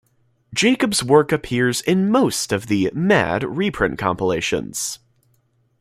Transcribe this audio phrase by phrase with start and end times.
[0.55, 4.97] Jacobs' work appears in most of the "Mad" reprint compilations.